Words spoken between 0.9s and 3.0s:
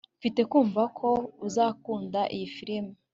ko uzakunda iyi firime